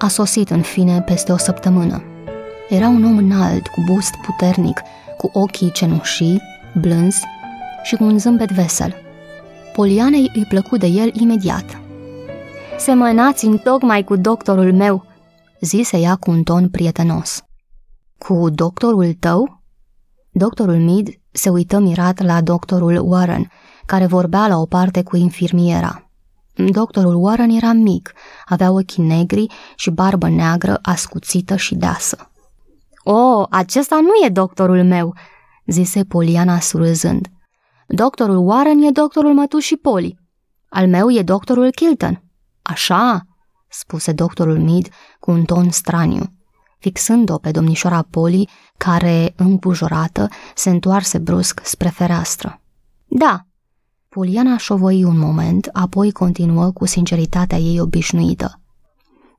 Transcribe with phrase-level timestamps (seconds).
[0.00, 2.02] a sosit în fine peste o săptămână.
[2.68, 4.80] Era un om înalt, cu bust puternic,
[5.16, 6.42] cu ochii cenușii,
[6.80, 7.24] blânzi
[7.82, 8.94] și cu un zâmbet vesel.
[9.72, 11.80] Polianei îi plăcu de el imediat.
[12.78, 15.04] Semănați în tocmai cu doctorul meu,
[15.60, 17.42] zise ea cu un ton prietenos.
[18.18, 19.62] Cu doctorul tău?
[20.30, 23.50] Doctorul Mead se uită mirat la doctorul Warren,
[23.86, 26.09] care vorbea la o parte cu infirmiera.
[26.54, 28.12] Doctorul Warren era mic,
[28.44, 32.30] avea ochii negri și barbă neagră ascuțită și deasă.
[33.02, 35.14] O, acesta nu e doctorul meu,
[35.66, 37.28] zise Poliana surâzând.
[37.86, 40.18] Doctorul Warren e doctorul mătușii Poli.
[40.68, 42.22] Al meu e doctorul Kilton.
[42.62, 43.26] Așa,
[43.68, 44.88] spuse doctorul Mead
[45.20, 46.22] cu un ton straniu,
[46.78, 52.60] fixând-o pe domnișoara Poli, care, îmbujorată, se întoarse brusc spre fereastră.
[53.06, 53.46] Da,
[54.16, 58.60] Poliana șovoi un moment, apoi continuă cu sinceritatea ei obișnuită.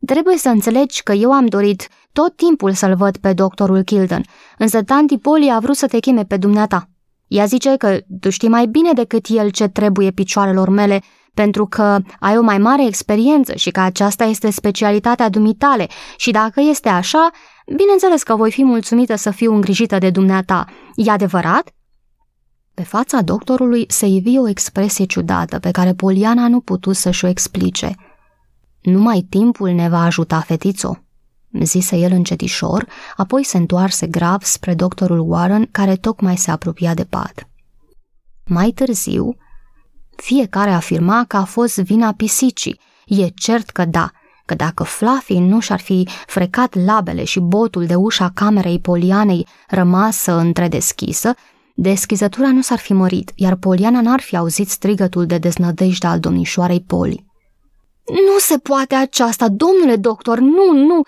[0.05, 4.23] Trebuie să înțelegi că eu am dorit tot timpul să-l văd pe doctorul Kilton,
[4.57, 6.89] însă tanti Poli a vrut să te cheme pe dumneata.
[7.27, 11.01] Ea zice că tu știi mai bine decât el ce trebuie picioarelor mele,
[11.33, 16.61] pentru că ai o mai mare experiență și că aceasta este specialitatea dumitale și dacă
[16.61, 17.29] este așa,
[17.75, 20.65] bineînțeles că voi fi mulțumită să fiu îngrijită de dumneata.
[20.95, 21.73] E adevărat?
[22.81, 27.27] Pe fața doctorului se ivi o expresie ciudată pe care Poliana nu putu să-și o
[27.27, 27.95] explice.
[28.81, 30.97] Numai timpul ne va ajuta, fetițo,
[31.63, 37.03] zise el încetișor, apoi se întoarse grav spre doctorul Warren, care tocmai se apropia de
[37.03, 37.49] pat.
[38.45, 39.35] Mai târziu,
[40.15, 42.79] fiecare afirma că a fost vina pisicii.
[43.05, 44.11] E cert că da,
[44.45, 50.31] că dacă Fluffy nu și-ar fi frecat labele și botul de ușa camerei Polianei rămasă
[50.31, 51.33] întredeschisă,
[51.75, 56.81] deschizătura nu s-ar fi mărit, iar Poliana n-ar fi auzit strigătul de deznădejde al domnișoarei
[56.81, 57.25] Poli.
[58.05, 61.01] Nu se poate aceasta, domnule doctor, nu, nu!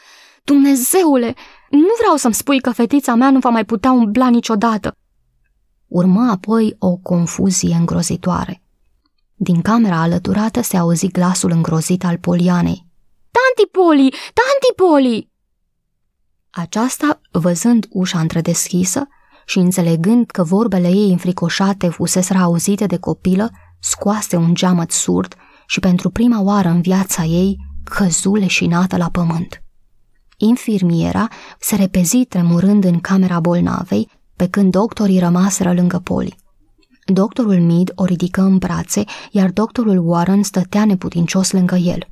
[0.43, 1.35] Dumnezeule,
[1.69, 4.95] nu vreau să-mi spui că fetița mea nu va mai putea umbla niciodată.
[5.87, 8.61] Urmă apoi o confuzie îngrozitoare.
[9.35, 12.85] Din camera alăturată se auzi glasul îngrozit al Polianei.
[13.31, 14.09] Tanti Poli!
[14.09, 15.31] Tanti Poli!
[16.49, 19.07] Aceasta, văzând ușa întredeschisă,
[19.45, 25.35] și înțelegând că vorbele ei înfricoșate fuseseră auzite de copilă, scoase un geamăt surd
[25.67, 29.63] și pentru prima oară în viața ei căzu leșinată la pământ.
[30.37, 31.27] Infirmiera
[31.59, 36.35] se repezi tremurând în camera bolnavei, pe când doctorii rămaseră lângă Poli.
[37.05, 42.07] Doctorul Mead o ridică în brațe, iar doctorul Warren stătea neputincios lângă el.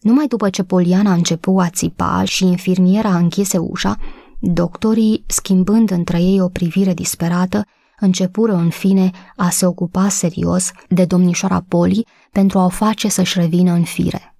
[0.00, 3.96] Numai după ce Poliana a început a țipa și infirmiera închise ușa,
[4.42, 7.66] Doctorii, schimbând între ei o privire disperată,
[7.98, 13.38] începură în fine a se ocupa serios de domnișoara Poli pentru a o face să-și
[13.38, 14.34] revină în fire.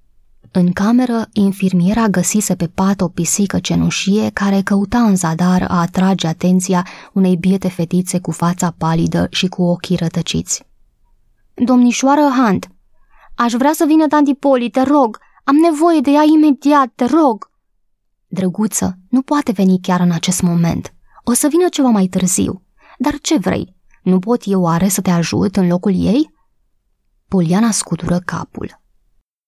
[0.53, 6.27] În cameră, infirmiera găsise pe pat o pisică cenușie care căuta în zadar a atrage
[6.27, 10.63] atenția unei biete fetițe cu fața palidă și cu ochii rătăciți.
[11.55, 12.69] Domnișoară Hunt,
[13.35, 17.50] aș vrea să vină tanti Poli, te rog, am nevoie de ea imediat, te rog.
[18.33, 20.95] Drăguță, nu poate veni chiar în acest moment.
[21.25, 22.63] O să vină ceva mai târziu.
[22.99, 23.77] Dar ce vrei?
[24.03, 26.35] Nu pot eu oare să te ajut în locul ei?
[27.29, 28.81] Poliana scutură capul.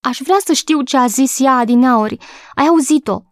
[0.00, 2.18] Aș vrea să știu ce a zis ea adineauri.
[2.54, 3.22] Ai auzit-o?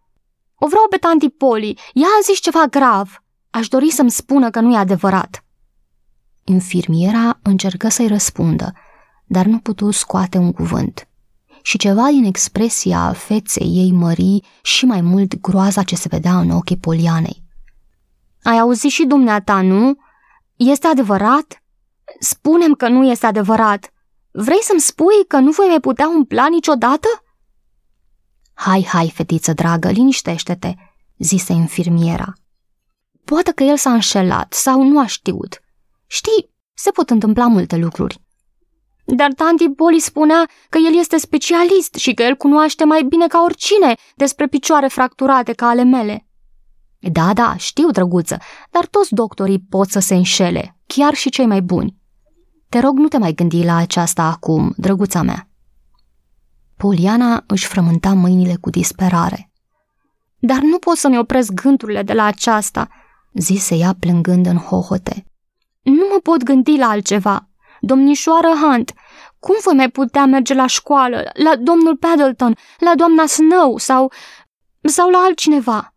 [0.54, 1.78] O vreau pe tanti Poli.
[1.92, 3.22] Ea a zis ceva grav.
[3.50, 5.44] Aș dori să-mi spună că nu e adevărat.
[6.44, 8.72] Infirmiera încercă să-i răspundă,
[9.26, 11.09] dar nu putu scoate un cuvânt
[11.62, 16.50] și ceva din expresia feței ei mări și mai mult groaza ce se vedea în
[16.50, 17.42] ochii Polianei.
[18.42, 19.96] Ai auzit și dumneata, nu?
[20.56, 21.62] Este adevărat?
[22.20, 23.92] Spunem că nu este adevărat.
[24.30, 27.08] Vrei să-mi spui că nu voi mai putea umpla niciodată?
[28.54, 30.74] Hai, hai, fetiță dragă, liniștește-te,
[31.18, 32.32] zise infirmiera.
[33.24, 35.60] Poate că el s-a înșelat sau nu a știut.
[36.06, 38.20] Știi, se pot întâmpla multe lucruri.
[39.16, 43.42] Dar tanti Poli spunea că el este specialist și că el cunoaște mai bine ca
[43.42, 46.26] oricine despre picioare fracturate ca ale mele.
[46.98, 48.38] Da, da, știu, drăguță,
[48.70, 51.96] dar toți doctorii pot să se înșele, chiar și cei mai buni.
[52.68, 55.48] Te rog, nu te mai gândi la aceasta acum, drăguța mea.
[56.76, 59.50] Poliana își frământa mâinile cu disperare.
[60.38, 62.88] dar nu pot să-mi opresc gândurile de la aceasta,
[63.32, 65.24] zise ea plângând în hohote.
[65.82, 67.49] Nu mă pot gândi la altceva.
[67.80, 68.92] Domnișoară Hunt,
[69.38, 74.12] cum voi mai putea merge la școală, la domnul Paddleton, la doamna Snow sau...
[74.80, 75.94] sau la altcineva?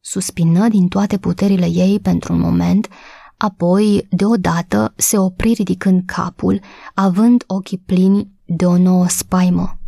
[0.00, 2.88] Suspină din toate puterile ei pentru un moment,
[3.36, 6.60] apoi, deodată, se opri ridicând capul,
[6.94, 9.78] având ochii plini de o nouă spaimă.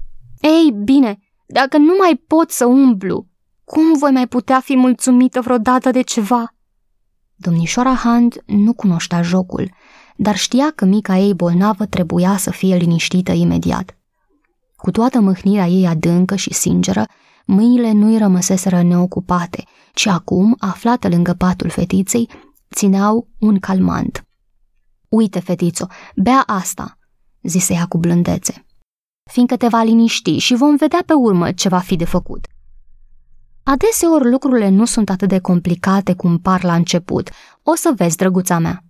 [0.40, 3.26] Ei, bine, dacă nu mai pot să umblu,
[3.64, 6.54] cum voi mai putea fi mulțumită vreodată de ceva?
[7.36, 9.70] Domnișoara Hunt nu cunoștea jocul,
[10.16, 13.96] dar știa că mica ei bolnavă trebuia să fie liniștită imediat.
[14.76, 17.04] Cu toată mâhnirea ei adâncă și sinceră,
[17.46, 19.64] mâinile nu-i rămăseseră neocupate,
[19.94, 22.28] ci acum, aflată lângă patul fetiței,
[22.74, 24.24] țineau un calmant.
[25.08, 25.86] Uite, fetițo,
[26.16, 26.98] bea asta,
[27.42, 28.66] zise ea cu blândețe,
[29.30, 32.46] fiindcă te va liniști și vom vedea pe urmă ce va fi de făcut.
[33.62, 37.30] Adeseori lucrurile nu sunt atât de complicate cum par la început.
[37.62, 38.84] O să vezi, drăguța mea.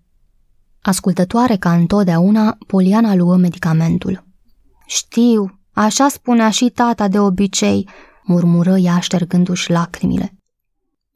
[0.82, 4.24] Ascultătoare ca întotdeauna, Poliana luă medicamentul.
[4.86, 7.88] Știu, așa spunea și tata de obicei,
[8.24, 10.36] murmură ea ștergându-și lacrimile.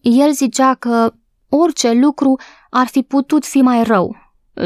[0.00, 1.12] El zicea că
[1.48, 2.40] orice lucru
[2.70, 4.16] ar fi putut fi mai rău.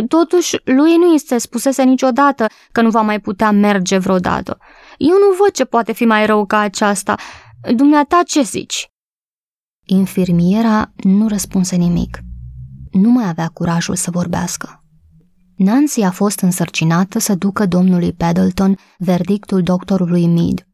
[0.08, 4.58] Totuși, lui nu este spusese niciodată că nu va mai putea merge vreodată.
[4.99, 7.14] Eu nu văd ce poate fi mai rău ca aceasta.
[7.75, 8.91] Dumneata ce zici?
[9.87, 12.19] Infirmiera nu răspunse nimic.
[12.91, 14.80] Nu mai avea curajul să vorbească.
[15.62, 20.67] Nancy a fost însărcinată să ducă domnului Paddleton verdictul doctorului Mead.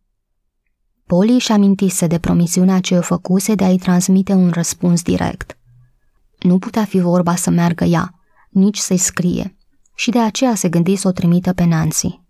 [1.06, 5.58] Polly își amintise de promisiunea ce o făcuse de a-i transmite un răspuns direct.
[6.38, 8.14] Nu putea fi vorba să meargă ea,
[8.48, 9.56] nici să-i scrie,
[9.94, 12.20] și de aceea se gândi să o trimită pe Nancy.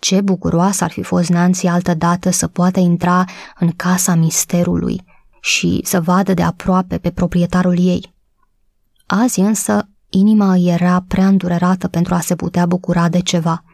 [0.00, 3.24] Ce bucuroasă ar fi fost Nancy altă dată să poată intra
[3.58, 5.04] în casa misterului
[5.40, 8.14] și să vadă de aproape pe proprietarul ei.
[9.06, 13.64] Azi însă inima îi era prea îndurerată pentru a se putea bucura de ceva.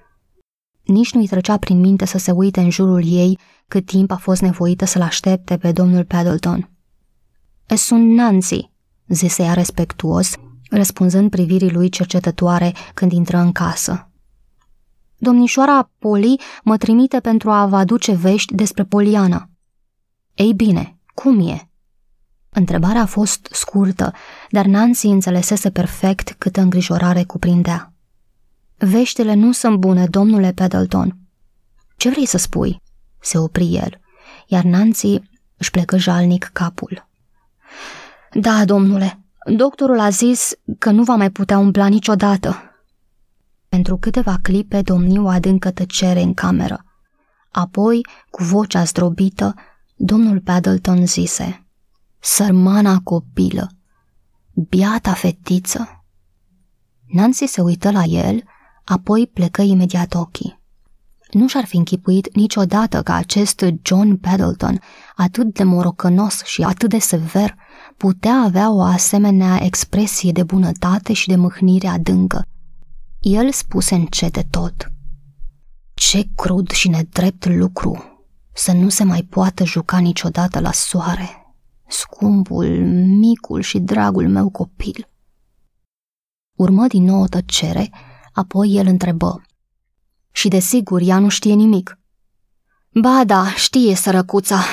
[0.84, 4.40] Nici nu-i trecea prin minte să se uite în jurul ei cât timp a fost
[4.40, 6.70] nevoită să-l aștepte pe domnul Paddleton.
[7.66, 8.70] Sunt Nancy,
[9.08, 10.34] zise ea respectuos,
[10.70, 14.10] răspunzând privirii lui cercetătoare când intră în casă.
[15.16, 19.48] Domnișoara Poli mă trimite pentru a vă aduce vești despre Poliana.
[20.34, 21.71] Ei bine, cum e?
[22.54, 24.12] Întrebarea a fost scurtă,
[24.50, 27.92] dar Nancy înțelesese perfect câtă îngrijorare cuprindea.
[28.76, 31.16] Veștile nu sunt bune, domnule Paddleton.
[31.96, 32.82] Ce vrei să spui?
[33.20, 34.00] Se opri el,
[34.46, 35.20] iar Nancy
[35.56, 37.08] își plecă jalnic capul.
[38.32, 39.20] Da, domnule,
[39.56, 42.62] doctorul a zis că nu va mai putea umbla niciodată.
[43.68, 46.84] Pentru câteva clipe domni o adâncă tăcere în cameră.
[47.50, 49.54] Apoi, cu vocea zdrobită,
[49.96, 51.61] domnul Paddleton zise
[52.24, 53.70] Sărmana copilă,
[54.68, 56.04] biata fetiță.
[57.06, 58.42] Nancy se uită la el,
[58.84, 60.60] apoi plecă imediat ochii.
[61.30, 64.78] Nu și-ar fi închipuit niciodată că acest John Paddleton,
[65.16, 67.54] atât de morocănos și atât de sever,
[67.96, 72.46] putea avea o asemenea expresie de bunătate și de mâhnire adâncă.
[73.20, 74.92] El spuse încet de tot.
[75.94, 78.04] Ce crud și nedrept lucru
[78.54, 81.41] să nu se mai poată juca niciodată la soare,
[81.92, 82.66] scumpul,
[83.20, 85.08] micul și dragul meu copil.
[86.56, 87.90] Urmă din nou o tăcere,
[88.32, 89.42] apoi el întrebă.
[90.30, 91.98] Și desigur, ea nu știe nimic.
[92.94, 94.64] Ba da, știe sărăcuța,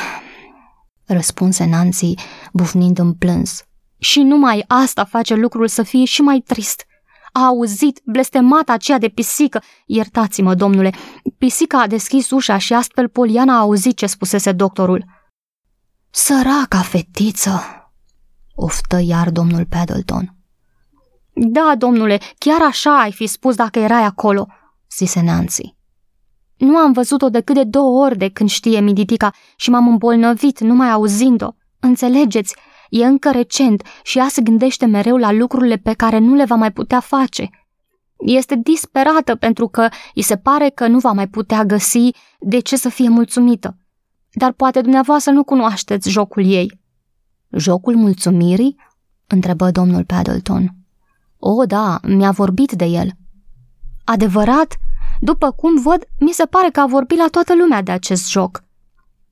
[1.06, 2.14] răspunse Nancy,
[2.54, 3.64] bufnind în plâns.
[3.98, 6.86] Și numai asta face lucrul să fie și mai trist.
[7.32, 9.62] A auzit blestemata aceea de pisică.
[9.86, 10.94] Iertați-mă, domnule,
[11.38, 15.06] pisica a deschis ușa și astfel Poliana a auzit ce spusese doctorul.
[16.12, 17.62] Săraca fetiță,
[18.56, 20.36] oftă iar domnul Paddleton.
[21.34, 24.48] Da, domnule, chiar așa ai fi spus dacă erai acolo,
[24.98, 25.76] zise Nancy.
[26.58, 30.90] Nu am văzut-o decât de două ori de când știe Miditica și m-am îmbolnăvit numai
[30.92, 31.50] auzind-o.
[31.80, 32.56] Înțelegeți,
[32.90, 36.56] e încă recent și ea se gândește mereu la lucrurile pe care nu le va
[36.56, 37.50] mai putea face.
[38.18, 42.76] Este disperată pentru că îi se pare că nu va mai putea găsi de ce
[42.76, 43.78] să fie mulțumită.
[44.32, 46.82] Dar poate dumneavoastră nu cunoașteți jocul ei.
[47.50, 48.76] Jocul mulțumirii?
[49.28, 50.76] întrebă domnul Paddleton.
[51.38, 53.10] O, da, mi-a vorbit de el.
[54.04, 54.78] Adevărat?
[55.20, 58.64] După cum văd, mi se pare că a vorbit la toată lumea de acest joc.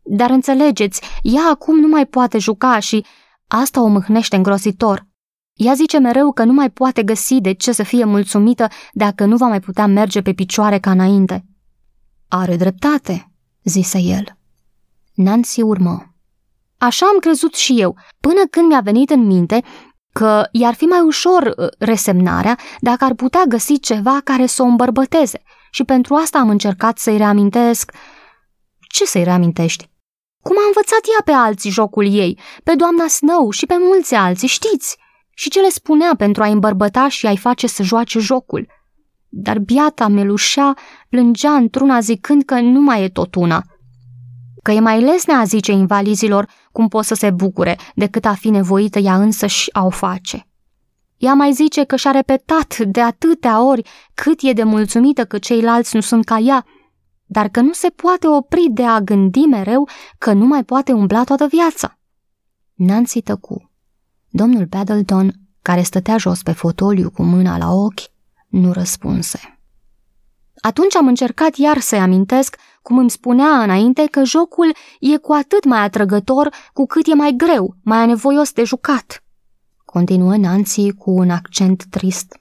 [0.04, 3.06] Dar înțelegeți, ea acum nu mai poate juca și
[3.48, 5.08] asta o mâhnește îngrositor.
[5.54, 9.38] Ea zice mereu că nu mai poate găsi de ce să fie mulțumită dacă nu
[9.38, 11.46] va mai putea merge pe picioare ca înainte.
[12.28, 13.32] Are dreptate,
[13.64, 14.37] zise el.
[15.18, 16.16] Nancy urmă.
[16.78, 19.64] Așa am crezut și eu, până când mi-a venit în minte
[20.14, 24.66] că i-ar fi mai ușor uh, resemnarea dacă ar putea găsi ceva care să o
[24.66, 27.92] îmbărbăteze și pentru asta am încercat să-i reamintesc...
[28.90, 29.90] Ce să-i reamintești?
[30.44, 34.48] Cum a învățat ea pe alții jocul ei, pe doamna Snow și pe mulți alții,
[34.48, 34.98] știți?
[35.36, 38.68] Și ce le spunea pentru a-i îmbărbăta și a-i face să joace jocul.
[39.30, 40.78] Dar biata melușea
[41.10, 43.64] plângea într-una zicând că nu mai e tot una–
[44.68, 48.50] că e mai lesne a zice invalizilor cum pot să se bucure decât a fi
[48.50, 50.48] nevoită ea însăși a o face.
[51.18, 55.96] Ea mai zice că și-a repetat de atâtea ori cât e de mulțumită că ceilalți
[55.96, 56.66] nu sunt ca ea,
[57.26, 61.24] dar că nu se poate opri de a gândi mereu că nu mai poate umbla
[61.24, 61.98] toată viața.
[62.74, 63.72] Nancy tăcu.
[64.30, 68.02] Domnul Paddleton, care stătea jos pe fotoliu cu mâna la ochi,
[68.48, 69.57] nu răspunse.
[70.62, 75.64] Atunci am încercat iar să-i amintesc cum îmi spunea înainte că jocul e cu atât
[75.64, 79.24] mai atrăgător cu cât e mai greu, mai anevoios de jucat.
[79.86, 82.40] Continuă Nancy cu un accent trist.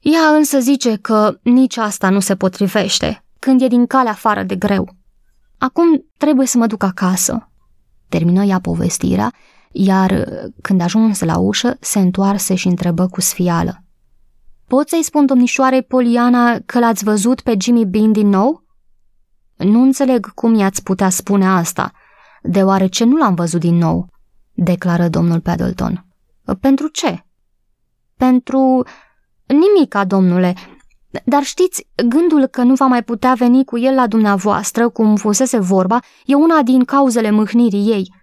[0.00, 4.56] Ea însă zice că nici asta nu se potrivește, când e din calea afară de
[4.56, 4.88] greu.
[5.58, 7.50] Acum trebuie să mă duc acasă.
[8.08, 9.32] Termină ea povestirea,
[9.72, 10.28] iar
[10.62, 13.82] când ajuns la ușă, se întoarse și întrebă cu sfială.
[14.68, 18.64] Pot să-i spun domnișoarei Poliana că l-ați văzut pe Jimmy Bean din nou?
[19.56, 21.92] Nu înțeleg cum i-ați putea spune asta,
[22.42, 24.06] deoarece nu l-am văzut din nou,
[24.52, 26.06] declară domnul Paddleton.
[26.60, 27.24] Pentru ce?
[28.16, 28.84] Pentru...
[29.46, 30.54] nimica, domnule,
[31.24, 35.58] dar știți, gândul că nu va mai putea veni cu el la dumneavoastră, cum fusese
[35.58, 38.14] vorba, e una din cauzele mâhnirii ei.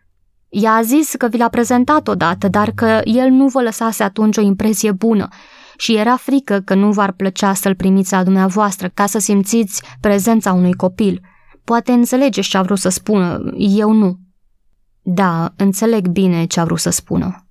[0.50, 4.38] Ea a zis că vi l-a prezentat odată, dar că el nu vă lăsase atunci
[4.38, 5.28] o impresie bună
[5.78, 10.54] și era frică că nu v-ar plăcea să-l primiți la dumneavoastră ca să simțiți prezența
[10.54, 11.22] unui copil.
[11.64, 14.18] Poate înțelegeți ce a vrut să spună, eu nu.
[15.02, 17.48] Da, înțeleg bine ce a vrut să spună.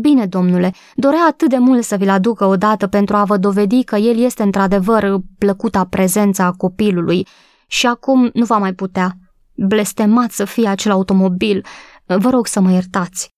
[0.00, 3.96] Bine, domnule, dorea atât de mult să vi-l aducă odată pentru a vă dovedi că
[3.96, 7.26] el este într-adevăr plăcuta prezența a copilului
[7.66, 9.16] și acum nu va mai putea.
[9.54, 11.64] Blestemat să fie acel automobil.
[12.04, 13.30] Vă rog să mă iertați.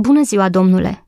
[0.00, 1.07] Bună ziua, domnule,